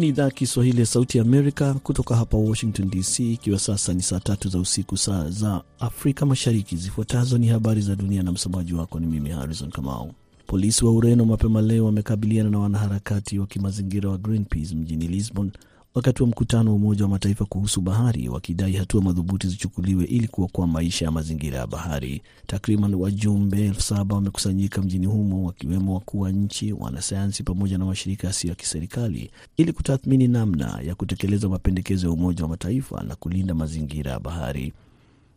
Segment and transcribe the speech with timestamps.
[0.00, 4.02] ni idhaa ya Kiswahili ya Sauti ya Amerika kutoka hapa Washington DC, ikiwa sasa ni
[4.02, 6.76] saa tatu za usiku, saa za Afrika Mashariki.
[6.76, 10.12] Zifuatazo ni habari za dunia na msomaji wako ni mimi Harrison Kamau.
[10.46, 15.50] Polisi wa Ureno mapema leo wamekabiliana na wanaharakati wa kimazingira wa Greenpeace mjini Lisbon
[15.94, 20.66] wakati wa mkutano wa Umoja wa Mataifa kuhusu bahari, wakidai hatua madhubuti zichukuliwe ili kuokoa
[20.66, 22.22] maisha ya mazingira ya bahari.
[22.46, 28.26] Takriban wajumbe elfu saba wamekusanyika mjini humo, wakiwemo wakuu wa nchi, wanasayansi pamoja na mashirika
[28.26, 33.54] yasiyo ya kiserikali ili kutathmini namna ya kutekeleza mapendekezo ya Umoja wa Mataifa na kulinda
[33.54, 34.72] mazingira ya bahari.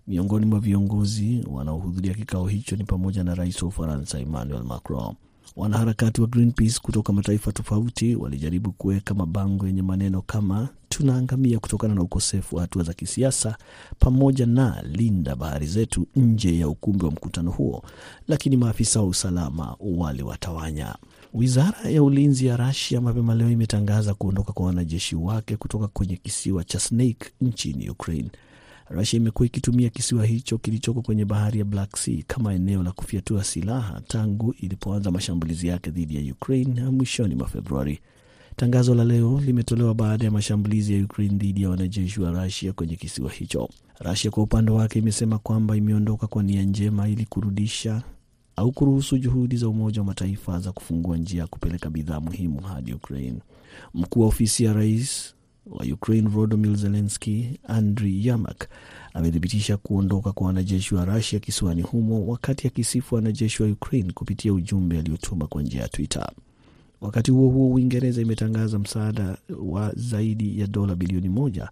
[0.07, 5.15] Miongoni mwa viongozi wanaohudhuria kikao hicho ni pamoja na rais wa Ufaransa Emmanuel Macron.
[5.55, 12.01] Wanaharakati wa Greenpeace kutoka mataifa tofauti walijaribu kuweka mabango yenye maneno kama tunaangamia kutokana na
[12.01, 13.57] ukosefu wa hatua za kisiasa
[13.99, 17.83] pamoja na linda bahari zetu nje ya ukumbi wa mkutano huo,
[18.27, 20.95] lakini maafisa wa usalama waliwatawanya.
[21.33, 26.63] Wizara ya ulinzi ya Rasia mapema leo imetangaza kuondoka kwa wanajeshi wake kutoka kwenye kisiwa
[26.63, 28.29] cha Snake nchini Ukraine.
[28.89, 33.43] Rusia imekuwa ikitumia kisiwa hicho kilichoko kwenye bahari ya Black Sea kama eneo la kufyatua
[33.43, 37.99] silaha tangu ilipoanza mashambulizi yake dhidi ya Ukraine mwishoni mwa Februari.
[38.55, 42.95] Tangazo la leo limetolewa baada ya mashambulizi ya Ukraine dhidi ya wanajeshi wa Rusia kwenye
[42.95, 43.69] kisiwa hicho.
[43.99, 48.03] Rusia kwa upande wake imesema kwamba imeondoka kwa nia njema ili kurudisha
[48.55, 52.93] au kuruhusu juhudi za Umoja wa Mataifa za kufungua njia ya kupeleka bidhaa muhimu hadi
[52.93, 53.39] Ukraine.
[53.93, 55.33] Mkuu wa ofisi ya rais
[55.65, 58.67] wa Ukraine Volodymyr Zelensky Andriy Yermak
[59.13, 64.99] amethibitisha kuondoka kwa wanajeshi wa Rusia kisiwani humo, wakati akisifu wanajeshi wa Ukraine kupitia ujumbe
[64.99, 66.31] aliotuma kwa njia ya Twitter.
[67.01, 71.69] Wakati huo huo, Uingereza imetangaza msaada wa zaidi ya dola bilioni moja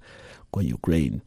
[0.52, 1.20] kwa Ukraine.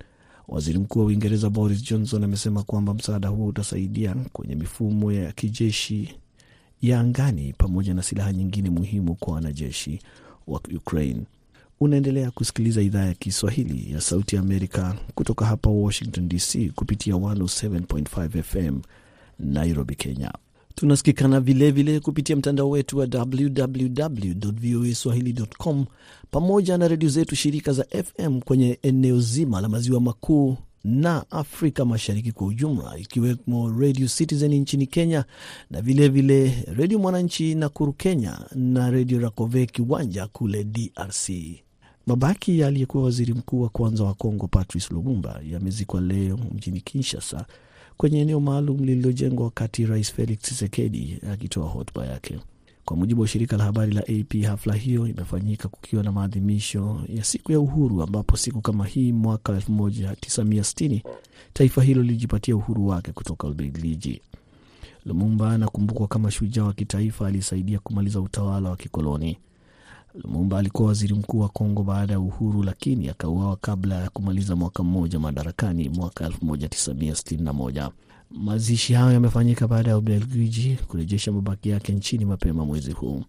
[0.48, 6.14] Waziri Mkuu wa Uingereza Boris Johnson amesema kwamba msaada huo utasaidia kwenye mifumo ya kijeshi
[6.82, 9.98] ya angani pamoja na silaha nyingine muhimu kwa wanajeshi
[10.46, 11.20] wa Ukraine.
[11.80, 18.80] Unaendelea kusikiliza idhaa ya Kiswahili ya Sauti Amerika kutoka hapa Washington DC kupitia 107.5 FM
[19.38, 20.32] Nairobi, Kenya.
[20.74, 25.84] Tunasikikana vilevile kupitia mtandao wetu wa www voa swahili.com
[26.30, 31.84] pamoja na redio zetu shirika za FM kwenye eneo zima la maziwa makuu na Afrika
[31.84, 35.24] Mashariki kwa ujumla, ikiwemo Radio Citizen nchini Kenya
[35.70, 41.30] na vilevile Redio Mwananchi Nakuru Kenya na Redio Rakove Kiwanja kule DRC.
[42.06, 47.46] Mabaki ya aliyekuwa waziri mkuu wa kwanza wa Kongo Patrice Lumumba yamezikwa leo mjini Kinshasa
[47.96, 52.38] kwenye eneo maalum lililojengwa wakati Rais Felix Tshisekedi akitoa hotuba yake.
[52.84, 57.24] Kwa mujibu wa shirika la habari la AP, hafla hiyo imefanyika kukiwa na maadhimisho ya
[57.24, 61.00] siku ya uhuru, ambapo siku kama hii mwaka 1960
[61.52, 64.20] taifa hilo lilijipatia uhuru wake kutoka Ubelgiji.
[65.06, 69.38] Lumumba anakumbukwa kama shujaa wa kitaifa aliyesaidia kumaliza utawala wa kikoloni.
[70.14, 74.82] Lumumba alikuwa waziri mkuu wa Kongo baada ya uhuru, lakini akauawa kabla ya kumaliza mwaka
[74.82, 77.90] mmoja madarakani mwaka 1961.
[78.30, 83.22] Mazishi hayo yamefanyika baada ya Ubelgiji kurejesha mabaki yake nchini mapema mwezi huu.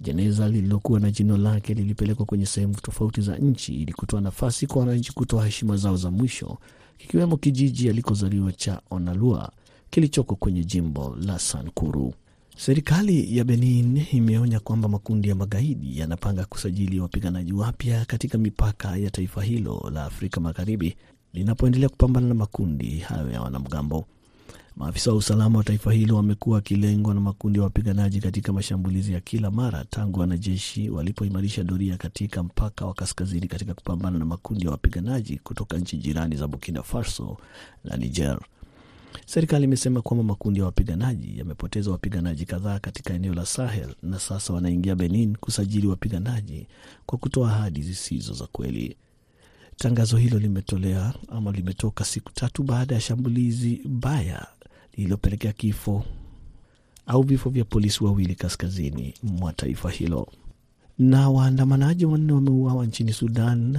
[0.00, 4.80] Jeneza lililokuwa na jino lake lilipelekwa kwenye sehemu tofauti za nchi ili kutoa nafasi kwa
[4.80, 6.58] wananchi kutoa heshima zao za mwisho,
[6.98, 9.52] kikiwemo kijiji alikozaliwa cha Onalua
[9.90, 12.14] kilichoko kwenye jimbo la Sankuru.
[12.56, 19.10] Serikali ya Benin imeonya kwamba makundi ya magaidi yanapanga kusajili wapiganaji wapya katika mipaka ya
[19.10, 20.96] taifa hilo la Afrika Magharibi
[21.32, 24.06] linapoendelea kupambana na makundi hayo ya wanamgambo.
[24.76, 29.20] Maafisa wa usalama wa taifa hilo wamekuwa wakilengwa na makundi ya wapiganaji katika mashambulizi ya
[29.20, 34.70] kila mara tangu wanajeshi walipoimarisha doria katika mpaka wa kaskazini katika kupambana na makundi ya
[34.70, 37.36] wapiganaji kutoka nchi jirani za Burkina Faso
[37.84, 38.38] na Niger.
[39.26, 44.52] Serikali imesema kwamba makundi ya wapiganaji yamepoteza wapiganaji kadhaa katika eneo la Sahel na sasa
[44.52, 46.66] wanaingia Benin kusajili wapiganaji
[47.06, 48.96] kwa kutoa ahadi zisizo za kweli.
[49.76, 54.46] Tangazo hilo limetolea ama limetoka siku tatu baada ya shambulizi baya
[54.96, 56.04] lililopelekea kifo
[57.06, 60.28] au vifo vya polisi wawili kaskazini mwa taifa hilo.
[60.98, 63.78] Na waandamanaji wanne wameuawa nchini Sudan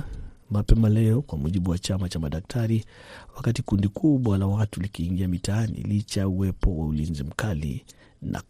[0.52, 2.86] mapema leo, kwa mujibu wa chama cha madaktari,
[3.36, 7.86] wakati kundi kubwa la watu likiingia mitaani licha ya uwepo wa ulinzi mkali
[8.22, 8.42] na,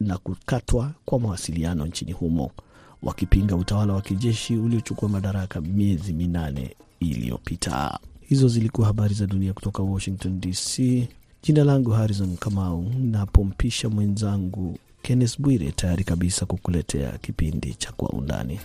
[0.00, 2.50] na kukatwa kwa mawasiliano nchini humo,
[3.02, 7.98] wakipinga utawala wa kijeshi uliochukua madaraka miezi minane iliyopita.
[8.20, 11.08] Hizo zilikuwa habari za dunia kutoka Washington DC.
[11.42, 18.60] Jina langu Harrison Kamau, napompisha mwenzangu Kennes Bwire tayari kabisa kukuletea kipindi cha Kwa Undani.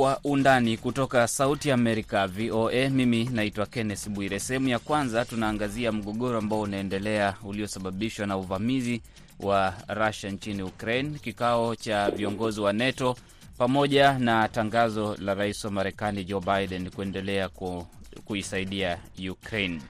[0.00, 2.88] Kwa Undani kutoka Sauti ya Amerika, VOA.
[2.90, 4.38] Mimi naitwa Kenneth Bwire.
[4.40, 9.02] Sehemu ya kwanza tunaangazia mgogoro ambao unaendelea uliosababishwa na uvamizi
[9.40, 13.16] wa Russia nchini Ukraine, kikao cha viongozi wa NATO
[13.58, 17.86] pamoja na tangazo la rais wa Marekani Joe Biden kuendelea ku,
[18.24, 18.98] kuisaidia
[19.30, 19.80] Ukraine.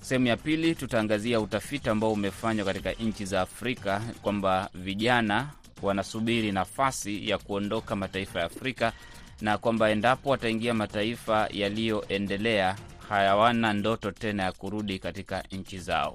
[0.00, 5.48] Sehemu ya pili tutaangazia utafiti ambao umefanywa katika nchi za Afrika kwamba vijana
[5.82, 8.92] wanasubiri nafasi ya kuondoka mataifa ya Afrika
[9.40, 12.76] na kwamba endapo wataingia mataifa yaliyoendelea
[13.08, 16.14] hayawana ndoto tena ya kurudi katika nchi zao.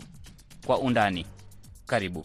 [0.65, 1.25] Kwa undani,
[1.85, 2.23] karibu.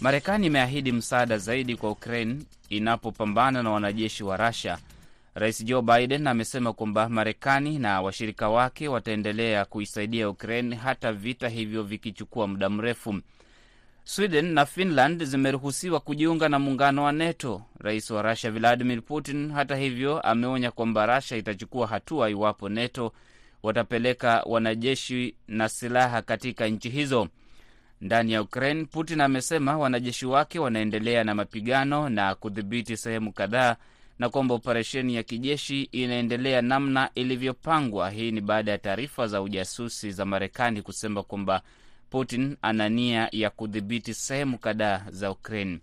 [0.00, 2.36] Marekani imeahidi msaada zaidi kwa Ukraine
[2.68, 4.78] inapopambana na wanajeshi wa Russia.
[5.34, 11.82] Rais Joe Biden amesema kwamba Marekani na washirika wake wataendelea kuisaidia Ukraine hata vita hivyo
[11.82, 13.20] vikichukua muda mrefu.
[14.04, 17.62] Sweden na Finland zimeruhusiwa kujiunga na muungano wa NATO.
[17.78, 23.12] Rais wa Rusia Vladimir Putin, hata hivyo, ameonya kwamba Rusia itachukua hatua iwapo NATO
[23.62, 27.28] watapeleka wanajeshi na silaha katika nchi hizo.
[28.00, 33.76] Ndani ya Ukraine, Putin amesema wanajeshi wake wanaendelea na mapigano na kudhibiti sehemu kadhaa
[34.18, 38.10] na kwamba operesheni ya kijeshi inaendelea namna ilivyopangwa.
[38.10, 41.62] Hii ni baada ya taarifa za ujasusi za Marekani kusema kwamba
[42.10, 45.78] Putin ana nia ya kudhibiti sehemu kadhaa za Ukraine.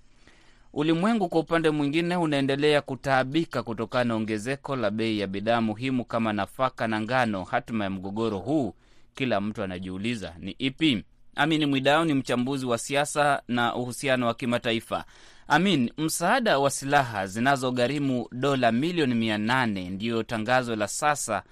[0.73, 6.33] Ulimwengu kwa upande mwingine unaendelea kutaabika kutokana na ongezeko la bei ya bidhaa muhimu kama
[6.33, 7.43] nafaka na ngano.
[7.43, 8.73] Hatima ya mgogoro huu,
[9.15, 11.03] kila mtu anajiuliza ni ipi?
[11.35, 15.05] Amini Mwidao ni mchambuzi wa siasa na uhusiano wa kimataifa.
[15.51, 21.44] Amin, msaada wa silaha zinazogharimu dola milioni mia nane ndiyo tangazo la sasa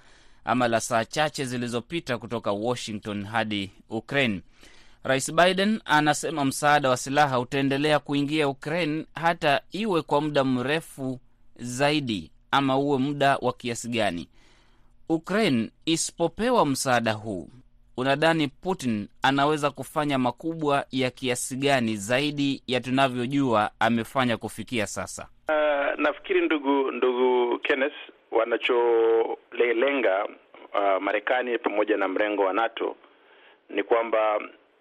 [0.44, 4.40] ama la saa chache zilizopita kutoka Washington hadi Ukraine.
[5.04, 11.20] Rais Biden anasema msaada wa silaha utaendelea kuingia Ukraine hata iwe kwa muda mrefu
[11.56, 14.28] zaidi ama uwe muda wa kiasi gani.
[15.08, 17.48] Ukraine isipopewa msaada huu
[17.98, 25.28] unadhani Putin anaweza kufanya makubwa ya kiasi gani zaidi ya tunavyojua amefanya kufikia sasa?
[25.48, 27.94] Uh, nafikiri ndugu ndugu Kenneth,
[28.30, 30.24] wanacholenga
[30.74, 32.96] uh, Marekani pamoja na mrengo wa NATO
[33.70, 34.40] ni kwamba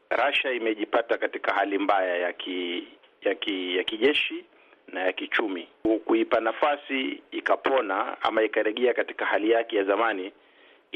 [0.10, 2.88] Russia imejipata katika hali mbaya ya ki,
[3.22, 4.46] ya ki, ya kijeshi
[4.88, 5.68] na ya kichumi.
[6.06, 10.32] Kuipa nafasi ikapona ama ikaregea katika hali yake ya zamani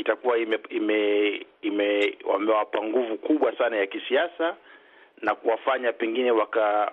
[0.01, 4.55] itakuwa ime, ime, ime wamewapa nguvu kubwa sana ya kisiasa
[5.21, 6.91] na kuwafanya pengine waka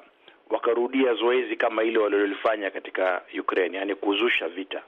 [0.50, 4.82] wakarudia zoezi kama ile walilolifanya katika Ukraine, yani kuzusha vita.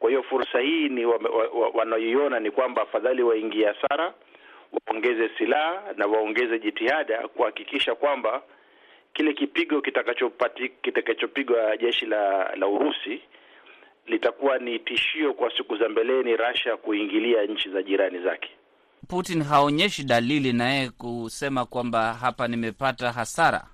[0.00, 1.04] Kwa hiyo fursa hii ni
[1.74, 4.14] wanaoiona ni kwamba afadhali waingie hasara,
[4.86, 8.42] waongeze silaha na waongeze jitihada kuhakikisha kwamba
[9.12, 13.22] kile kipigo kitakachopati kitakachopigwa jeshi la la Urusi
[14.06, 18.50] litakuwa ni tishio kwa siku za mbeleni Russia kuingilia nchi za jirani zake.
[19.08, 23.64] Putin haonyeshi dalili naye kusema kwamba hapa nimepata hasara.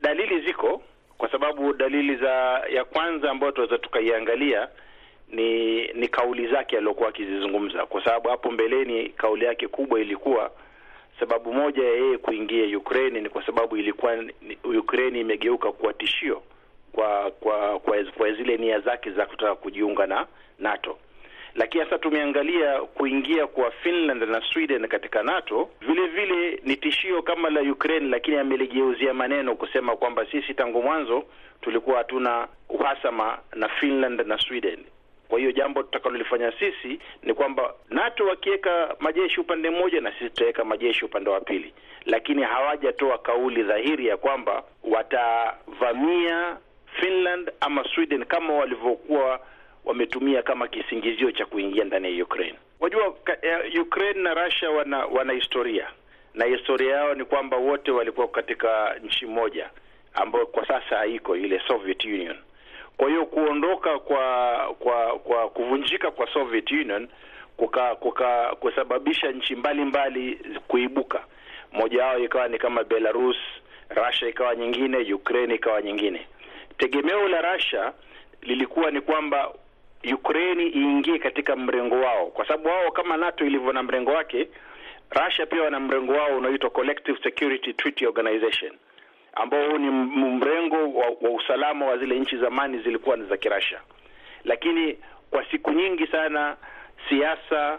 [0.00, 0.82] Dalili ziko,
[1.18, 2.32] kwa sababu dalili za
[2.72, 4.68] ya kwanza ambayo tunaweza tukaiangalia
[5.28, 10.50] ni ni kauli zake aliyokuwa akizizungumza, kwa sababu hapo mbeleni kauli yake kubwa ilikuwa
[11.20, 14.24] sababu moja ya yeye kuingia Ukraine ni kwa sababu ilikuwa
[14.78, 16.42] Ukraine imegeuka kuwa tishio
[16.92, 20.26] kwa kwa kwa, kwa zile nia zake za kutaka kujiunga na
[20.58, 20.98] NATO.
[21.54, 27.50] Lakini sasa tumeangalia kuingia kwa Finland na Sweden katika NATO, vile vile ni tishio kama
[27.50, 31.24] la Ukraine, lakini ameligeuzia maneno kusema kwamba sisi tangu mwanzo
[31.60, 34.78] tulikuwa hatuna uhasama na Finland na Sweden.
[35.28, 40.64] Kwa hiyo jambo tutakalolifanya sisi ni kwamba NATO wakiweka majeshi upande mmoja na sisi tutaweka
[40.64, 41.72] majeshi upande wa pili,
[42.06, 46.56] lakini hawajatoa kauli dhahiri ya kwamba watavamia
[47.40, 49.40] Finland ama Sweden kama walivyokuwa
[49.84, 52.58] wametumia kama kisingizio cha kuingia ndani ya Ukraine.
[52.80, 55.88] Wajua uh, Ukraine na Russia wana wana historia
[56.34, 59.70] na historia yao ni kwamba wote walikuwa katika nchi moja
[60.14, 62.36] ambayo kwa sasa haiko, ile Soviet Union.
[62.96, 67.08] Kwa hiyo kuondoka kwa kwa kwa kuvunjika kwa Soviet Union
[67.56, 71.24] kuka, kuka kusababisha nchi mbalimbali kuibuka,
[71.72, 73.36] moja wao ikawa ni kama Belarus,
[73.88, 76.26] Russia ikawa nyingine, Ukraine ikawa nyingine.
[76.80, 77.92] Tegemeo la Russia
[78.42, 79.52] lilikuwa ni kwamba
[80.14, 84.48] Ukraine iingie katika mrengo wao, kwa sababu wao kama NATO ilivyo na mrengo wake,
[85.10, 88.72] Russia pia wana mrengo wao unaoitwa Collective Security Treaty Organization,
[89.34, 93.80] ambao ni mrengo wa, wa usalama wa zile nchi zamani zilikuwa ni za Kirasha,
[94.44, 94.98] lakini
[95.30, 96.56] kwa siku nyingi sana
[97.08, 97.78] siasa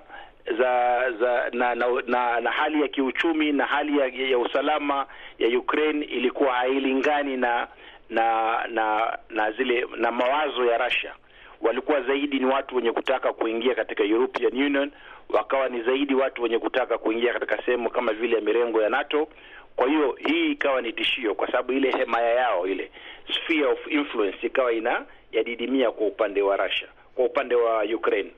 [0.57, 5.07] za za na na, na na hali ya kiuchumi na hali ya, ya usalama
[5.41, 7.67] ya Ukraine ilikuwa hailingani na
[8.09, 11.13] na na na zile na mawazo ya Russia.
[11.61, 14.91] Walikuwa zaidi ni watu wenye kutaka kuingia katika European Union,
[15.29, 19.27] wakawa ni zaidi watu wenye kutaka kuingia katika sehemu kama vile ya mirengo ya NATO.
[19.75, 22.91] Kwa hiyo hii ikawa ni tishio, kwa sababu ile hemaya yao ile
[23.35, 28.31] sphere of influence ikawa ina yadidimia kwa upande wa Russia, kwa upande wa Ukraine,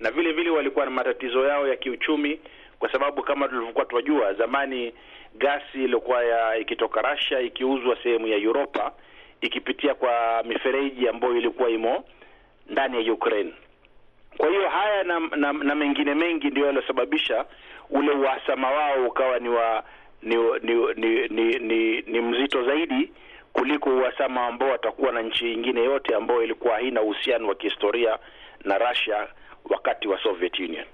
[0.00, 2.40] na vile vile walikuwa na matatizo yao ya kiuchumi,
[2.78, 4.92] kwa sababu kama tulivyokuwa tunajua zamani,
[5.34, 8.92] gasi iliyokuwa ikitoka Russia ikiuzwa sehemu ya Europa
[9.40, 12.04] ikipitia kwa mifereji ambayo ilikuwa imo
[12.66, 13.52] ndani ya Ukraine.
[14.36, 17.44] Kwa hiyo haya na, na, na mengine mengi ndio yaliyosababisha
[17.90, 19.84] ule uhasama wao ukawa ni wa
[20.22, 23.12] ni ni ni, ni, ni, ni mzito zaidi
[23.52, 28.18] kuliko uhasama ambao watakuwa na nchi nyingine yote ambayo ilikuwa haina uhusiano wa kihistoria
[28.64, 29.28] na Russia
[29.64, 30.84] wakati wa Soviet Union.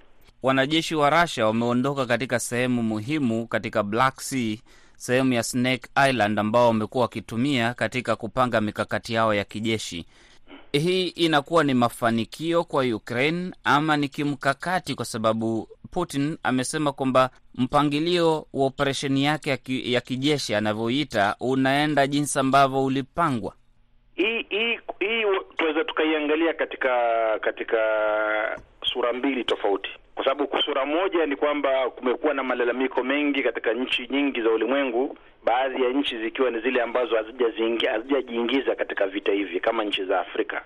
[0.42, 4.56] Wanajeshi wa Russia wameondoka katika sehemu muhimu katika Black Sea,
[4.96, 10.06] sehemu ya Snake Island ambao wamekuwa wakitumia katika kupanga mikakati yao ya kijeshi.
[10.72, 14.94] Hii inakuwa ni mafanikio kwa Ukraine ama ni kimkakati?
[14.94, 22.06] Kwa sababu Putin amesema kwamba mpangilio wa operesheni yake ya, ki, ya kijeshi anavyoita unaenda
[22.06, 23.54] jinsi ambavyo ulipangwa.
[24.14, 25.22] Hii hii hii
[25.56, 26.88] tunaweza tukaiangalia katika
[27.40, 27.78] katika
[28.92, 34.06] sura mbili tofauti, kwa sababu sura moja ni kwamba kumekuwa na malalamiko mengi katika nchi
[34.10, 39.84] nyingi za ulimwengu, baadhi ya nchi zikiwa ni zile ambazo hazijajiingiza katika vita hivi kama
[39.84, 40.62] nchi za Afrika,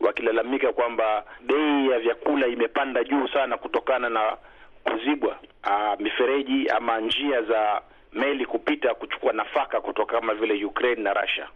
[0.00, 4.36] wakilalamika kwamba bei ya vyakula imepanda juu sana kutokana na
[4.84, 11.12] kuzibwa uh, mifereji ama njia za meli kupita kuchukua nafaka kutoka kama vile Ukraine na
[11.14, 11.48] Russia.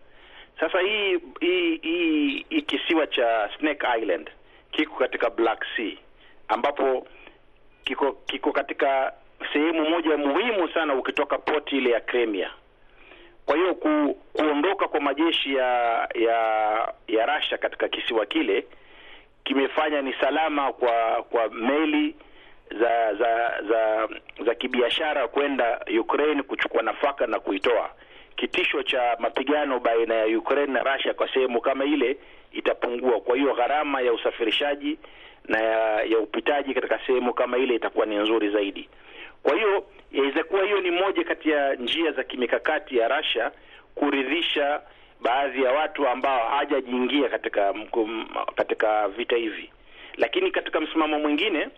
[0.61, 4.31] Sasa hii hii hii, hii kisiwa cha Snake Island
[4.71, 5.93] kiko katika Black Sea
[6.49, 7.07] ambapo
[7.85, 9.13] kiko kiko katika
[9.53, 12.51] sehemu moja muhimu sana ukitoka poti ile ya Crimea.
[13.47, 15.69] Kwa hiyo ku, kuondoka kwa majeshi ya
[16.15, 16.39] ya
[17.09, 18.67] ya Russia katika kisiwa kile
[19.45, 22.17] kimefanya ni salama kwa kwa meli
[22.81, 24.09] za za za
[24.47, 27.91] za kibiashara kwenda Ukraine kuchukua nafaka na kuitoa.
[28.37, 32.17] Kitisho cha mapigano baina ya Ukraine na Russia kwa sehemu kama ile
[32.53, 33.21] itapungua.
[33.21, 34.99] Kwa hiyo gharama ya usafirishaji
[35.49, 38.89] na ya, ya upitaji katika sehemu kama ile itakuwa ni nzuri zaidi.
[39.43, 43.51] Kwa hiyo yaweza kuwa hiyo ni moja kati ya njia za kimikakati ya Russia
[43.95, 44.81] kuridhisha
[45.21, 47.75] baadhi ya watu ambao hawajajiingia katika
[48.55, 49.71] katika vita hivi,
[50.17, 51.69] lakini katika msimamo mwingine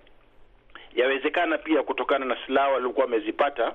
[0.94, 3.74] yawezekana pia kutokana na silaha waliokuwa wamezipata,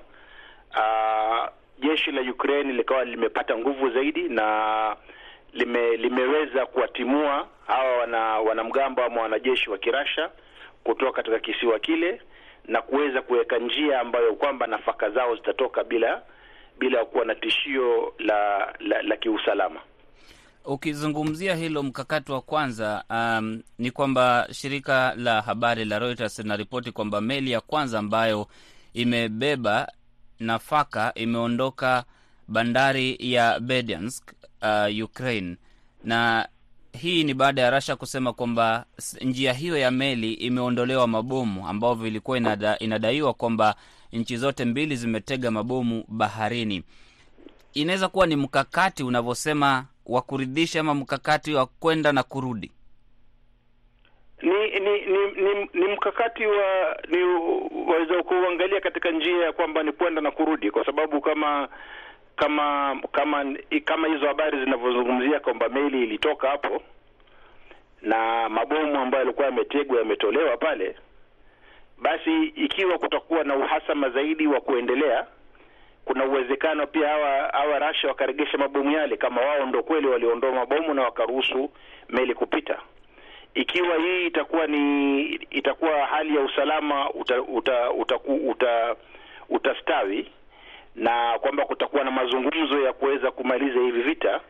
[1.80, 4.96] jeshi la Ukraine likawa limepata nguvu zaidi na
[5.54, 10.30] lime, limeweza kuwatimua hawa wana wanamgambo ama wanajeshi wa Kirasha
[10.84, 12.22] kutoka katika kisiwa kile
[12.68, 16.22] na kuweza kuweka njia ambayo kwamba nafaka zao zitatoka bila
[16.80, 19.80] bila kuwa na tishio la la, la kiusalama.
[20.66, 27.22] Ukizungumzia hilo mkakati wa kwanza, um, ni kwamba shirika la habari la Reuters linaripoti kwamba
[27.22, 28.48] meli ya kwanza ambayo
[28.94, 29.92] imebeba
[30.40, 32.04] nafaka imeondoka
[32.48, 35.58] bandari ya Berdyansk, uh, Ukraine,
[36.04, 36.48] na
[36.94, 38.86] hii ni baada ya Rasha kusema kwamba
[39.22, 43.76] njia hiyo ya meli imeondolewa mabomu ambavyo vilikuwa inada, inadaiwa kwamba
[44.14, 46.84] nchi zote mbili zimetega mabomu baharini.
[47.74, 52.72] Inaweza kuwa ni mkakati unavyosema wa kuridhisha ama mkakati wa kwenda na kurudi?
[54.42, 57.24] Ni ni ni, ni, ni mkakati wa ni
[57.88, 61.70] waweza kuangalia katika njia ya kwamba ni kwenda na kurudi, kwa sababu kama
[62.36, 66.82] kama kama kama hizo habari zinavyozungumzia kwamba meli ilitoka hapo
[68.02, 70.96] na mabomu ambayo yalikuwa yametegwa yametolewa pale,
[72.02, 75.26] basi ikiwa kutakuwa na uhasama zaidi wa kuendelea,
[76.06, 80.94] kuna uwezekano pia hawa hawa Russia wakaregesha mabomu yale, kama wao ndo kweli waliondoa mabomu
[80.94, 81.72] na wakaruhusu
[82.10, 82.78] meli kupita.
[83.54, 88.20] Ikiwa hii itakuwa ni itakuwa hali ya usalama uta, uta, uta,
[88.50, 88.96] uta,
[89.50, 90.32] utastawi
[90.96, 94.42] na kwamba kutakuwa na mazungumzo ya kuweza kumaliza hivi vita,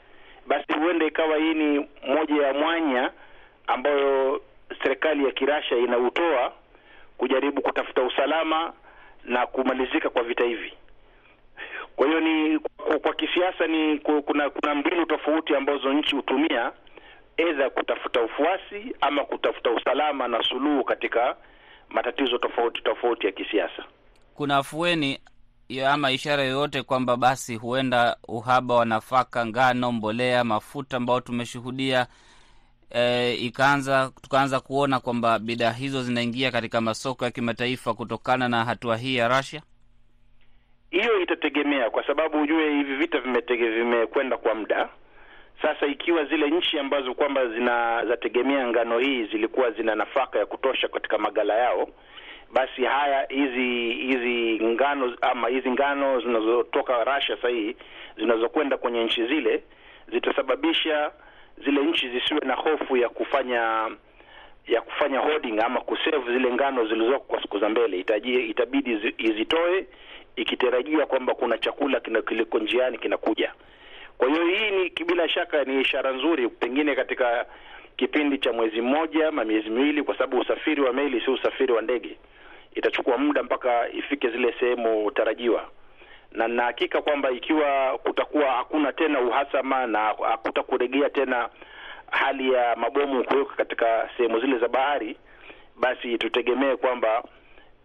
[0.47, 3.11] basi huenda ikawa hii ni moja ya mwanya
[3.67, 4.41] ambayo
[4.83, 6.53] serikali ya Kirasha inautoa
[7.17, 8.73] kujaribu kutafuta usalama
[9.23, 10.73] na kumalizika kwa vita hivi.
[11.95, 12.59] Kwa hiyo ni
[13.01, 16.71] kwa, kisiasa ni kuna kuna mbinu tofauti ambazo nchi hutumia
[17.37, 21.35] edha kutafuta ufuasi ama kutafuta usalama na suluhu katika
[21.89, 23.83] matatizo tofauti tofauti ya kisiasa.
[24.35, 25.19] Kuna afueni
[25.79, 32.07] ama ishara yoyote kwamba basi huenda uhaba wa nafaka, ngano, mbolea, mafuta ambao tumeshuhudia
[32.89, 38.97] e, ikaanza tukaanza kuona kwamba bidhaa hizo zinaingia katika masoko ya kimataifa kutokana na hatua
[38.97, 39.61] hii ya Russia?
[40.91, 44.89] Hiyo itategemea kwa sababu ujue hivi vita vimekwenda kwa muda
[45.61, 45.85] sasa.
[45.87, 51.53] Ikiwa zile nchi ambazo kwamba zinazategemea ngano hii zilikuwa zina nafaka ya kutosha katika magala
[51.55, 51.89] yao,
[52.53, 57.75] basi haya hizi hizi ngano ama hizi ngano zinazotoka Russia sasa hii
[58.17, 59.63] zinazokwenda kwenye nchi zile
[60.11, 61.11] zitasababisha
[61.65, 63.89] zile nchi zisiwe na hofu ya kufanya
[64.67, 67.99] ya kufanya hoarding ama kusave zile ngano zilizoko kwa siku za mbele.
[68.49, 69.85] Itabidi izitoe
[70.35, 73.53] ikitarajia kwamba kuna chakula kiliko njiani kinakuja.
[74.17, 77.45] Kwa hiyo hii ni bila shaka ni ishara nzuri, pengine katika
[77.97, 81.81] kipindi cha mwezi mmoja ama miezi miwili, kwa sababu usafiri wa meli si usafiri wa
[81.81, 82.17] ndege.
[82.75, 85.69] Itachukua muda mpaka ifike zile sehemu tarajiwa,
[86.31, 91.49] na na hakika kwamba ikiwa kutakuwa hakuna tena uhasama na hakutakuregea tena
[92.11, 95.17] hali ya mabomu kuweka katika sehemu zile za bahari,
[95.75, 97.23] basi tutegemee kwamba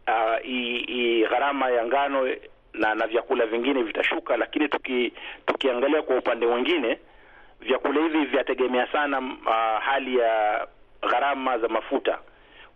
[0.09, 2.29] uh, gharama ya ngano
[2.73, 5.13] na na vyakula vingine vitashuka, lakini tuki,
[5.47, 6.99] tukiangalia kwa upande mwingine
[7.61, 10.67] vyakula hivi vyategemea sana uh, hali ya
[11.11, 12.19] gharama za mafuta.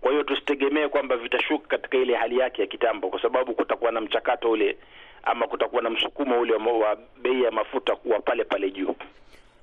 [0.01, 4.01] Kwa hiyo tusitegemee kwamba vitashuka katika ile hali yake ya kitambo, kwa sababu kutakuwa na
[4.01, 4.79] mchakato ule
[5.23, 8.95] ama kutakuwa na msukumo ule wa bei ya mafuta kuwa pale pale juu.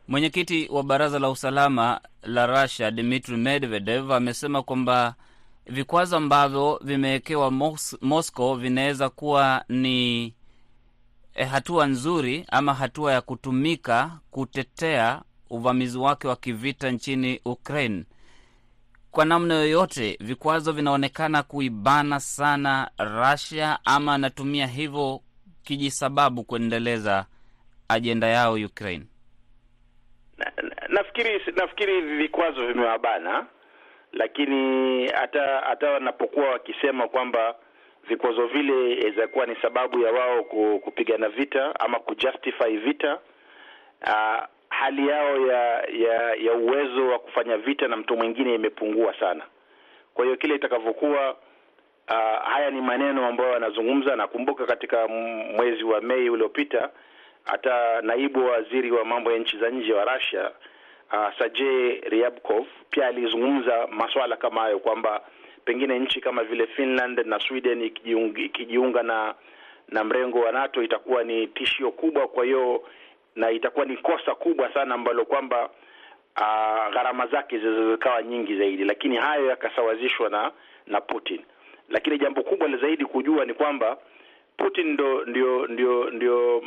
[0.08, 5.16] Mwenyekiti wa baraza la usalama la Russia Dmitry Medvedev amesema kwamba
[5.66, 10.34] vikwazo ambavyo vimewekewa Mos Moscow vinaweza kuwa ni
[11.36, 18.04] eh, hatua nzuri ama hatua ya kutumika kutetea uvamizi wake wa kivita nchini Ukraine.
[19.18, 25.20] Kwa namna yoyote, vikwazo vinaonekana kuibana sana Russia, ama anatumia hivyo
[25.64, 27.26] kijisababu kuendeleza
[27.90, 29.06] ajenda yao Ukraine.
[30.38, 33.46] Na, na, nafikiri nafikiri vikwazo vimewabana
[34.12, 37.56] lakini hata hata wanapokuwa wakisema kwamba
[38.10, 40.44] vikwazo vile inaweza kuwa ni sababu ya wao
[40.84, 43.20] kupigana vita ama kujustify vita,
[44.02, 49.44] uh, hali yao ya ya ya uwezo wa kufanya vita na mtu mwingine imepungua sana.
[50.14, 51.32] Kwa hiyo kile itakavyokuwa,
[52.10, 55.08] uh, haya ni maneno ambayo anazungumza Nakumbuka katika
[55.56, 56.90] mwezi wa Mei uliopita
[57.44, 60.52] hata naibu waziri wa mambo ya nchi za nje wa Russia
[61.14, 65.22] Uh, Sergei Ryabkov pia alizungumza masuala kama hayo kwamba
[65.66, 69.36] pengine nchi kama vile Finland na Sweden ikijiunga, ikijiunga na
[69.90, 72.28] na mrengo wa NATO itakuwa ni tishio kubwa.
[72.28, 72.84] Kwa hiyo
[73.38, 75.66] na itakuwa ni kosa kubwa sana ambalo kwamba
[76.38, 77.60] uh, gharama zake
[77.92, 80.52] zikawa nyingi zaidi, lakini hayo yakasawazishwa na
[80.88, 81.42] na Putin.
[81.90, 83.98] Lakini jambo kubwa la zaidi kujua ni kwamba
[84.58, 86.64] Putin ndo ndio ndio ndio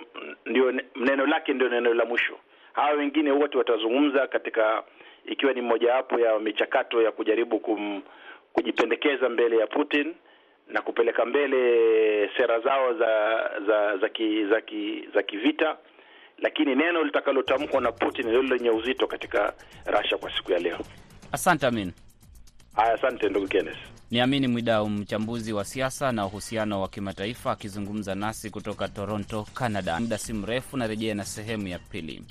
[0.47, 2.39] ndio neno lake ndio neno la mwisho
[2.73, 4.83] hawa wengine wote watazungumza katika,
[5.25, 8.03] ikiwa ni mojawapo ya michakato ya kujaribu kum,
[8.53, 10.15] kujipendekeza mbele ya Putin
[10.69, 15.77] na kupeleka mbele sera zao za za za ki, za ki, za kivita,
[16.41, 19.53] lakini neno litakalotamkwa na Putin ndilo lenye uzito katika
[19.87, 20.79] Russia kwa siku ya leo.
[21.33, 21.93] Asante Amin.
[22.75, 23.79] Haya, asante ndugu Kenneth.
[24.11, 30.01] Ni Amini Mwidau, mchambuzi wa siasa na uhusiano wa kimataifa, akizungumza nasi kutoka Toronto, Canada.
[30.01, 32.23] Muda si mrefu narejea na sehemu ya pili.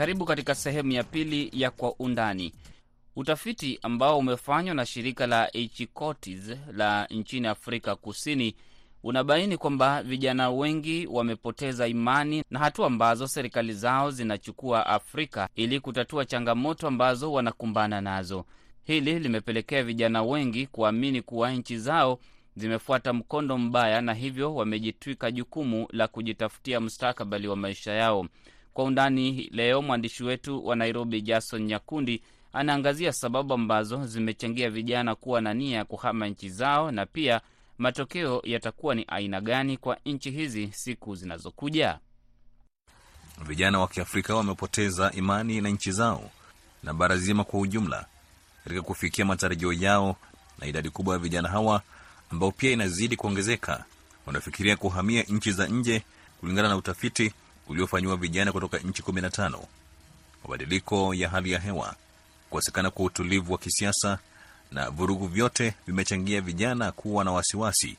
[0.00, 2.52] Karibu katika sehemu ya pili ya Kwa Undani.
[3.16, 8.54] Utafiti ambao umefanywa na shirika la Ichikotis la nchini Afrika Kusini
[9.02, 16.24] unabaini kwamba vijana wengi wamepoteza imani na hatua ambazo serikali zao zinachukua Afrika ili kutatua
[16.24, 18.44] changamoto ambazo wanakumbana nazo.
[18.82, 22.18] Hili limepelekea vijana wengi kuamini kuwa nchi zao
[22.56, 28.26] zimefuata mkondo mbaya na hivyo wamejitwika jukumu la kujitafutia mustakabali wa maisha yao.
[28.74, 35.40] Kwa undani leo, mwandishi wetu wa Nairobi Jason Nyakundi anaangazia sababu ambazo zimechangia vijana kuwa
[35.40, 37.40] na nia ya kuhama nchi zao na pia
[37.78, 41.98] matokeo yatakuwa ni aina gani kwa nchi hizi siku zinazokuja.
[43.46, 46.30] Vijana wa Kiafrika wamepoteza imani na nchi zao
[46.82, 48.06] na bara zima kwa ujumla
[48.64, 50.16] katika kufikia matarajio yao,
[50.58, 51.82] na idadi kubwa ya vijana hawa
[52.30, 53.84] ambao pia inazidi kuongezeka
[54.26, 56.02] wanafikiria kuhamia nchi za nje,
[56.40, 57.32] kulingana na utafiti
[57.70, 59.60] uliofanyiwa vijana kutoka nchi 15.
[60.44, 61.94] Mabadiliko ya hali ya hewa,
[62.44, 64.18] kukosekana kwa utulivu wa kisiasa
[64.72, 67.96] na vurugu, vyote vimechangia vijana kuwa na wasiwasi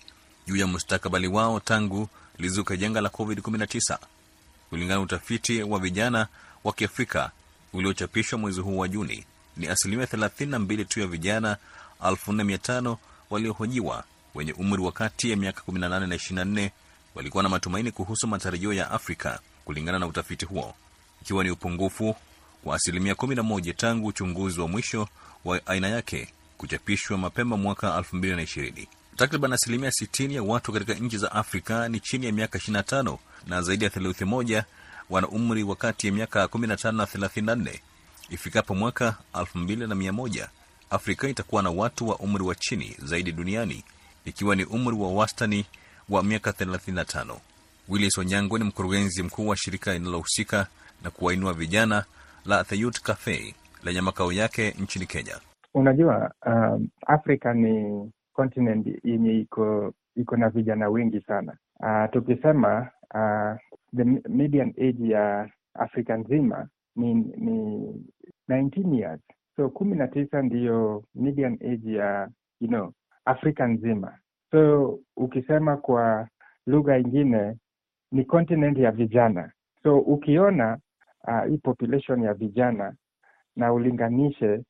[0.48, 2.08] juu ya mustakabali wao tangu
[2.38, 3.98] lizuka janga la COVID-19.
[4.70, 6.28] Kulingana na utafiti wa vijana
[6.64, 7.32] wa Kiafrika
[7.74, 9.26] uliochapishwa mwezi huu wa Juni,
[9.58, 11.58] ni asilimia 32 tu ya vijana
[12.02, 12.98] 4500
[13.30, 14.04] waliohojiwa
[14.36, 16.70] wenye umri wa kati ya miaka 18 na 24
[17.16, 20.74] walikuwa na matumaini kuhusu matarajio ya Afrika kulingana na utafiti huo,
[21.22, 22.16] ikiwa ni upungufu
[22.66, 25.08] wa asilimia 11 tangu uchunguzi wa mwisho
[25.46, 28.88] wa aina yake kuchapishwa mapema mwaka 2020.
[29.16, 33.62] Takriban asilimia 60 ya watu katika nchi za Afrika ni chini ya miaka 25 na
[33.62, 34.66] zaidi ya theluthi moja
[35.10, 37.80] wana umri wa kati ya miaka 15 na 34.
[38.30, 40.48] Ifikapo mwaka 2100
[40.90, 43.84] Afrika itakuwa na watu wa umri wa chini zaidi duniani
[44.26, 45.66] ikiwa ni umri wa wastani
[46.10, 47.36] wa miaka 35.
[47.92, 50.68] Willis Onyango ni mkurugenzi mkuu wa shirika linalohusika
[51.04, 52.06] na kuwainua vijana
[52.46, 55.36] la The Youth Cafe lenye makao yake nchini Kenya.
[55.74, 61.58] Unajua, um, Afrika ni continent yenye iko iko na vijana wengi sana.
[61.80, 63.60] Uh, tukisema uh,
[63.98, 67.86] the median age ya Afrika nzima ni ni
[68.50, 69.22] 19 years,
[69.56, 72.30] so kumi na tisa ndiyo median age ya
[72.62, 72.92] you know
[73.26, 74.18] Afrika nzima.
[74.52, 76.28] So ukisema kwa
[76.68, 77.56] lugha ingine
[78.12, 79.52] ni continent ya vijana.
[79.84, 80.78] So ukiona
[81.28, 82.94] uh, hii population ya vijana
[83.56, 84.64] na ulinganishe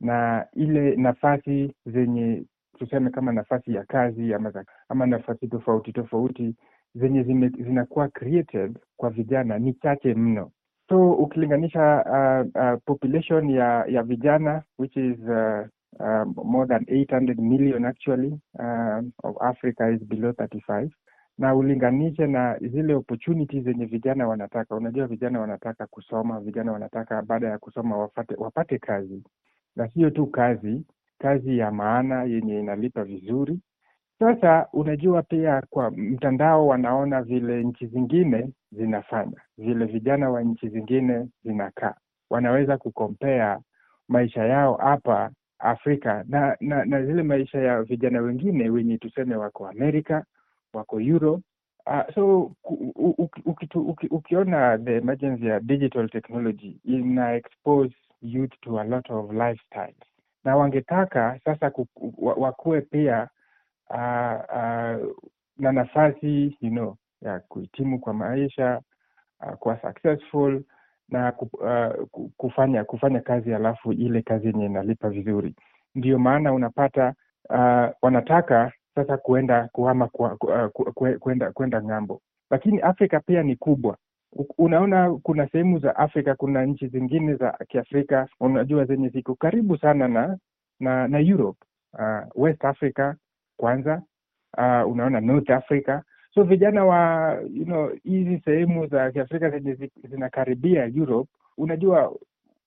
[0.00, 2.44] na ile nafasi zenye
[2.78, 6.54] tuseme kama nafasi ya kazi ama, ama nafasi tofauti tofauti
[6.94, 10.50] zenye zime, zinakuwa created kwa vijana ni chache mno.
[10.88, 15.66] So ukilinganisha uh, uh, population ya ya vijana which is uh,
[16.00, 20.88] uh, more than 800 million actually uh, of Africa is below 35
[21.38, 24.74] na ulinganishe na zile opportunities zenye vijana wanataka.
[24.76, 29.22] Unajua, vijana wanataka kusoma, vijana wanataka baada ya kusoma wapate, wapate kazi,
[29.76, 30.86] na sio tu kazi,
[31.18, 33.60] kazi ya maana yenye inalipa vizuri.
[34.18, 41.28] Sasa unajua, pia kwa mtandao wanaona vile nchi zingine zinafanya, vile vijana wa nchi zingine
[41.44, 41.94] zinakaa,
[42.30, 43.58] wanaweza kukompea
[44.08, 49.68] maisha yao hapa Afrika na, na na zile maisha ya vijana wengine wenye tuseme wako
[49.68, 50.24] Amerika
[50.74, 51.42] wako Europe.
[51.86, 58.52] Uh, so u, u, ukitu, uki, ukiona the emergence ya digital technology ina expose youth
[58.60, 59.96] to a lot of lifestyles,
[60.44, 61.72] na wangetaka sasa
[62.20, 63.28] wakuwe pia
[63.90, 65.14] uh, uh,
[65.58, 68.80] na nafasi you know, ya kuhitimu kwa maisha
[69.46, 70.62] uh, kuwa successful
[71.08, 71.32] na
[72.36, 75.54] kufanya kufanya kazi alafu ile kazi yenye inalipa vizuri.
[75.94, 77.14] Ndio maana unapata
[77.50, 80.08] uh, wanataka sasa kuenda kuhama
[81.20, 83.96] kwenda kwenda ng'ambo, lakini Afrika pia ni kubwa.
[84.58, 90.08] Unaona, kuna sehemu za Afrika, kuna nchi zingine za Kiafrika unajua zenye ziko karibu sana
[90.08, 90.38] na
[90.80, 91.58] na na Europe,
[91.92, 93.14] uh, West Africa
[93.56, 94.02] kwanza,
[94.58, 96.00] uh, unaona North Africa.
[96.34, 102.16] So vijana wa you know hizi sehemu za Kiafrika zenye zinakaribia Europe, unajua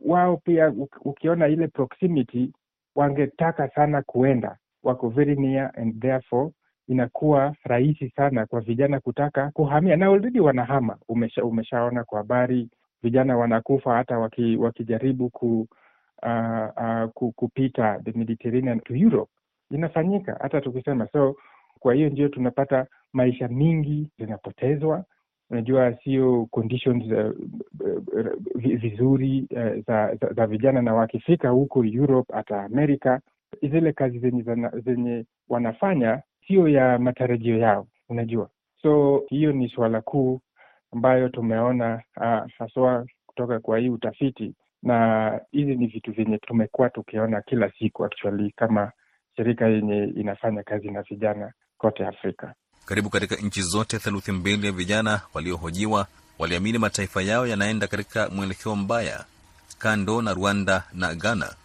[0.06, 0.74] wao pia
[1.06, 2.54] ukiona ile proximity,
[2.96, 6.52] wangetaka sana kuenda wako very near and therefore
[6.88, 10.98] inakuwa rahisi sana kwa vijana kutaka kuhamia, na already wanahama.
[11.08, 12.70] Umesha, umeshaona kwa habari
[13.04, 15.68] vijana wanakufa hata waki, wakijaribu ku,
[16.24, 19.32] uh, uh, kupita the Mediterranean to Europe,
[19.72, 21.36] inafanyika hata tukisema so.
[21.80, 25.04] Kwa hiyo ndio tunapata maisha mingi zinapotezwa.
[25.50, 27.32] Unajua sio conditions uh,
[28.56, 33.22] vizuri uh, za, za, za vijana, na wakifika huko Europe hata Amerika
[33.62, 34.44] zile kazi zenye,
[34.86, 38.50] zenye wanafanya sio ya matarajio yao, unajua.
[38.82, 40.42] So hiyo ni suala kuu
[40.94, 47.42] ambayo tumeona uh, haswa kutoka kwa hii utafiti, na hizi ni vitu vyenye tumekuwa tukiona
[47.42, 48.92] kila siku actually, kama
[49.36, 52.54] shirika yenye inafanya kazi na vijana kote Afrika.
[52.86, 56.08] Karibu katika nchi zote, theluthi mbili ya vijana waliohojiwa
[56.40, 59.26] waliamini mataifa yao yanaenda katika mwelekeo mbaya,
[59.80, 61.56] kando na Rwanda na Ghana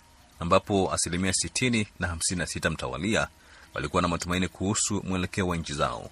[0.43, 3.29] ambapo asilimia sitini na hamsini na sita mtawalia
[3.75, 6.11] walikuwa na matumaini kuhusu mwelekeo wa nchi zao.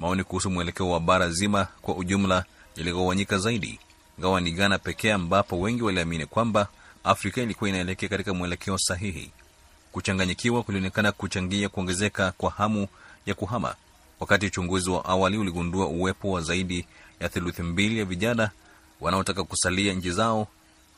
[0.00, 2.44] Maoni kuhusu mwelekeo wa bara zima kwa ujumla
[2.76, 3.78] yaligawanyika zaidi,
[4.18, 6.68] ingawa ni Ghana pekee ambapo wengi waliamini kwamba
[7.04, 9.30] Afrika ilikuwa inaelekea katika mwelekeo sahihi.
[9.92, 12.88] Kuchanganyikiwa kulionekana kuchangia kuongezeka kwa hamu
[13.26, 13.74] ya kuhama,
[14.20, 16.86] wakati uchunguzi wa awali uligundua uwepo wa zaidi
[17.20, 18.50] ya theluthi mbili ya vijana
[19.00, 20.48] wanaotaka kusalia nchi zao.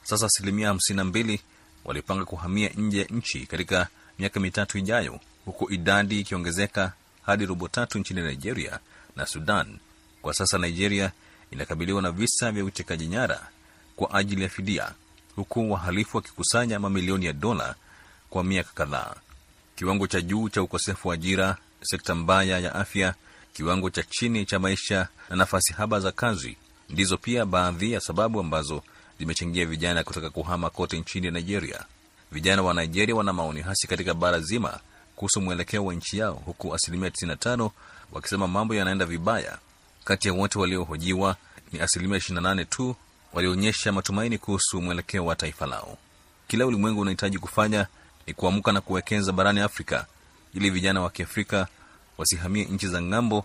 [0.03, 1.41] Sasa asilimia hamsini na mbili
[1.87, 7.99] walipanga kuhamia nje ya nchi katika miaka mitatu ijayo, huku idadi ikiongezeka hadi robo tatu
[7.99, 8.79] nchini Nigeria
[9.17, 9.79] na Sudan.
[10.23, 11.13] Kwa sasa Nigeria
[11.51, 13.49] inakabiliwa na visa vya utekaji nyara
[13.97, 14.93] kwa ajili ya fidia,
[15.37, 17.75] huku wahalifu wakikusanya mamilioni ya dola
[18.31, 19.15] kwa miaka kadhaa.
[19.77, 23.15] Kiwango cha juu cha ukosefu wa ajira, sekta mbaya ya afya,
[23.53, 26.57] kiwango cha chini cha maisha na nafasi haba za kazi
[26.91, 28.83] ndizo pia baadhi ya sababu ambazo
[29.19, 31.85] zimechangia vijana kutoka kuhama kote nchini Nigeria.
[32.33, 34.81] Vijana wa Nigeria wana maoni hasi katika bara zima
[35.17, 37.71] kuhusu mwelekeo wa nchi yao, huku asilimia 95
[38.13, 39.59] wakisema mambo yanaenda vibaya.
[40.05, 41.37] Kati ya wote waliohojiwa
[41.73, 42.97] ni asilimia 28 tu
[43.33, 45.99] walionyesha matumaini kuhusu mwelekeo wa taifa lao.
[46.49, 47.87] Kila ulimwengu unahitaji kufanya
[48.27, 50.07] ni kuamka na kuwekeza barani Afrika
[50.55, 51.67] ili vijana wa Kiafrika
[52.19, 53.45] wasihamie nchi za ng'ambo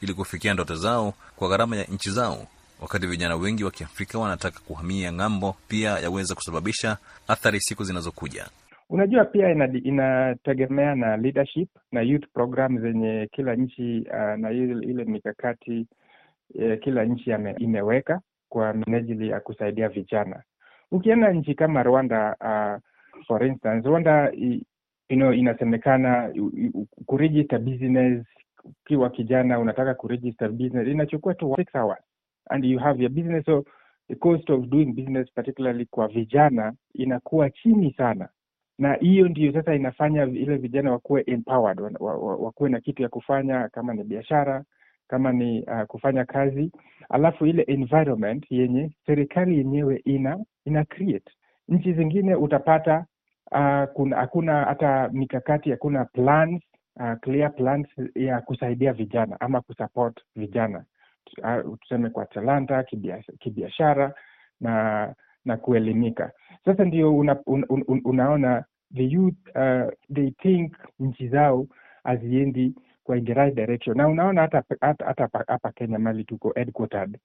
[0.00, 2.46] ili kufikia ndoto zao kwa gharama ya nchi zao.
[2.82, 6.96] Wakati vijana wengi wa Kiafrika wanataka kuhamia ng'ambo, pia yaweza kusababisha
[7.28, 8.46] athari siku zinazokuja.
[8.90, 9.48] Unajua, pia
[9.84, 15.86] inategemea na leadership na youth program zenye kila nchi uh, na ile, mikakati
[16.54, 20.42] uh, kila nchi imeweka kwa minajili ya kusaidia vijana.
[20.90, 22.82] Ukienda nchi kama Rwanda uh,
[23.26, 24.30] for instance, Rwanda
[25.08, 26.32] you know, inasemekana
[27.06, 28.26] kuregister business
[28.64, 32.00] ukiwa kijana unataka kuregister business inachukua tu six hours
[32.50, 33.44] and you have your business.
[33.46, 33.64] So
[34.08, 38.28] the cost of doing business particularly kwa vijana inakuwa chini sana.
[38.78, 43.94] Na hiyo ndiyo sasa inafanya ile vijana wakuwe empowered wakuwe na kitu ya kufanya kama
[43.94, 44.64] ni biashara
[45.08, 46.72] kama ni uh, kufanya kazi.
[47.08, 51.32] Alafu ile environment yenye serikali yenyewe ina ina create.
[51.68, 53.06] Nchi zingine utapata
[53.52, 56.62] uh, hakuna hata mikakati hakuna plans
[56.96, 60.84] uh, clear plans ya kusaidia vijana ama kusupport vijana
[61.80, 62.84] tuseme kwa talanta
[63.38, 64.14] kibiashara
[64.60, 66.32] na na kuelimika.
[66.64, 71.66] Sasa ndio una, un, un, unaona the youth uh, they think nchi zao
[72.04, 73.96] haziendi kwa the right direction.
[73.96, 77.18] Na unaona hata hata hapa Kenya mali tuko headquartered.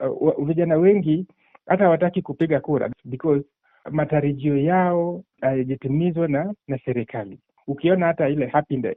[0.00, 1.26] Uh, vijana wengi
[1.66, 3.44] hata hawataki kupiga kura because
[3.90, 7.38] matarajio yao hayajatimizwa uh, na na serikali.
[7.66, 8.46] Ukiona hata ile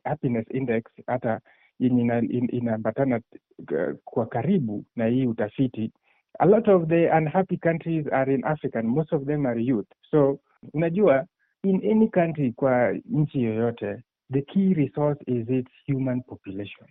[0.04, 1.39] happiness index hata
[1.84, 2.19] yenye
[2.52, 3.22] inaambatana
[3.69, 5.91] ina kwa karibu na hii utafiti.
[6.39, 9.88] A lot of the unhappy countries are in africa and most of them are youth.
[10.12, 10.39] So
[10.74, 11.26] unajua
[11.63, 16.88] in any country kwa nchi yoyote the key resource is its human population.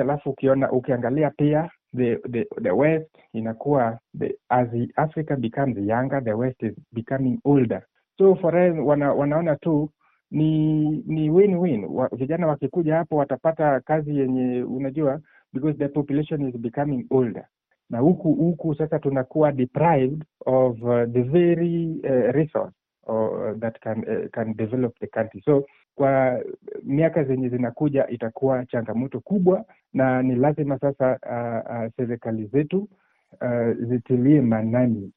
[0.00, 6.32] Alafu ukiona ukiangalia pia the, the the west inakuwa the, as africa becomes younger the
[6.34, 7.82] west is becoming older.
[8.18, 9.90] So for wana, wanaona tu
[10.30, 15.20] ni ni win-win wa, vijana wakikuja hapo watapata kazi yenye unajua
[15.52, 17.44] because the population is becoming older.
[17.90, 22.72] Na huku huku sasa tunakuwa deprived of uh, the very uh, resource
[23.06, 25.42] uh, that can uh, can develop the country.
[25.44, 26.40] So kwa
[26.84, 32.88] miaka zenye zinakuja itakuwa changamoto kubwa na ni lazima sasa uh, uh, serikali zetu
[33.40, 35.12] uh, zitilie manani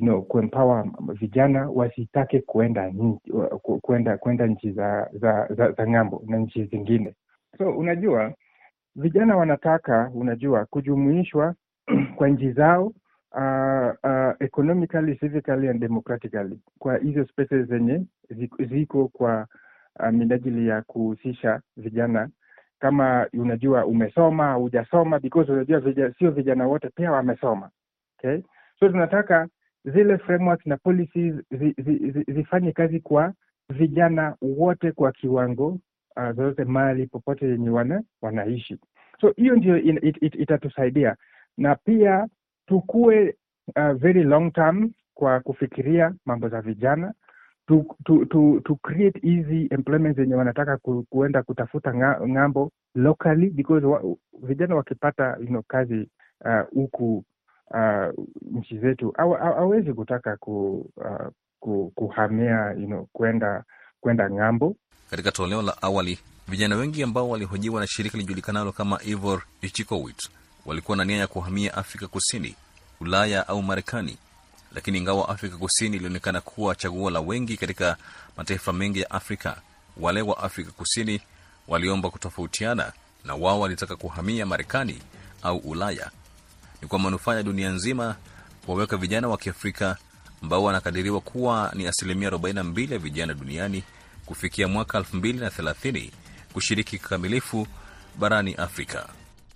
[0.00, 0.84] you know, kuempower
[1.20, 2.92] vijana wasitake kuenda
[3.82, 7.14] kuenda kuenda nchi za za, za za ng'ambo na nchi zingine.
[7.58, 8.32] So unajua
[8.96, 11.54] vijana wanataka unajua kujumuishwa
[12.16, 12.86] kwa nchi zao
[13.32, 16.58] uh, uh, economically civically and democratically.
[16.78, 18.04] Kwa hizo spaces zenye
[18.58, 19.46] ziko, kwa
[20.00, 22.28] uh, minajili ya kuhusisha vijana.
[22.78, 27.70] Kama unajua umesoma hujasoma because unajua vijana, sio vijana wote pia wamesoma.
[28.18, 28.42] Okay?
[28.80, 29.48] So tunataka
[29.84, 33.32] zile frameworks na policies zi, zi, zi, zifanye kazi kwa
[33.68, 35.78] vijana wote kwa kiwango
[36.16, 38.78] uh, mali popote yenye wana, wanaishi.
[39.20, 41.16] So hiyo ndio it, it, it, itatusaidia.
[41.56, 42.26] Na pia
[42.66, 43.36] tukue
[43.76, 47.12] uh, very long term kwa kufikiria mambo za vijana.
[47.66, 51.94] To, to, to, to create easy employment zenye wanataka ku, kuenda kutafuta
[52.28, 56.08] ng'ambo locally because wa, vijana wakipata you know, kazi
[56.74, 57.24] huku uh,
[57.70, 59.12] uh, nchi zetu
[59.56, 61.26] hawezi kutaka ku, uh,
[61.60, 63.64] ku, kuhamia you know, kwenda
[64.00, 64.76] kwenda ng'ambo.
[65.10, 70.30] Katika toleo la awali, vijana wengi ambao walihojiwa na shirika lijulikanalo kama Ivor Ichikowit
[70.66, 72.54] walikuwa na nia ya kuhamia Afrika Kusini,
[73.00, 74.18] Ulaya au Marekani,
[74.74, 77.96] lakini ingawa Afrika Kusini ilionekana kuwa chaguo la wengi katika
[78.36, 79.56] mataifa mengi ya Afrika,
[79.96, 81.20] wale wa Afrika Kusini
[81.68, 82.92] waliomba kutofautiana
[83.24, 84.98] na wao walitaka kuhamia Marekani
[85.42, 86.10] au Ulaya.
[86.82, 88.16] Ni kwa manufaa ya dunia nzima
[88.64, 89.96] kuwaweka vijana wa Kiafrika
[90.42, 93.82] ambao wanakadiriwa kuwa ni asilimia 42 ya vijana duniani
[94.26, 96.10] kufikia mwaka 2030
[96.52, 97.66] kushiriki kikamilifu
[98.18, 99.08] barani Afrika.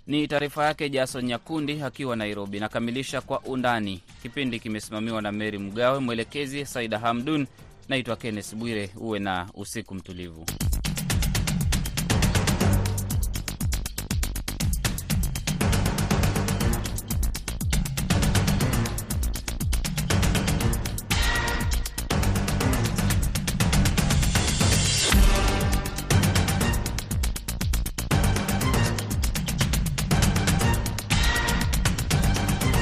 [0.07, 2.59] Ni taarifa yake Jason Nyakundi akiwa Nairobi.
[2.59, 4.01] Nakamilisha kwa undani.
[4.21, 7.47] Kipindi kimesimamiwa na Meri Mgawe, mwelekezi Saida Hamdun.
[7.89, 8.89] Naitwa Kenneth Bwire.
[8.95, 10.45] Uwe na usiku mtulivu.